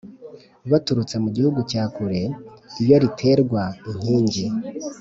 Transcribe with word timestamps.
Baturutse 0.71 1.15
mu 1.23 1.29
gihugu 1.35 1.59
cya 1.71 1.83
kure, 1.93 2.21
iyo 2.83 2.95
riterwa 3.03 3.63
inkingi, 3.89 4.45